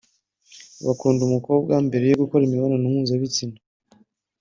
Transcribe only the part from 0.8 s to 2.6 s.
bakunda umukobwa mbere yo gukorana